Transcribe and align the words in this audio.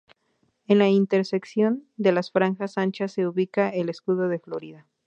En 0.67 0.79
la 0.79 0.89
intersección 0.89 1.87
de 1.95 2.11
las 2.11 2.31
franjas 2.31 2.79
anchas 2.79 3.11
se 3.11 3.27
ubica 3.27 3.69
el 3.69 3.87
escudo 3.87 4.29
de 4.29 4.39
Florida. 4.39 4.87